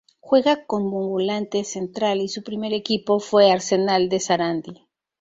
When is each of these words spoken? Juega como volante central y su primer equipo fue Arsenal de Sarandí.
Juega 0.19 0.65
como 0.65 1.09
volante 1.09 1.63
central 1.63 2.21
y 2.21 2.27
su 2.27 2.41
primer 2.41 2.73
equipo 2.73 3.19
fue 3.19 3.51
Arsenal 3.51 4.09
de 4.09 4.19
Sarandí. 4.19 4.87